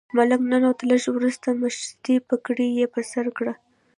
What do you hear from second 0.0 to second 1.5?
ملک ننوت، لږ وروسته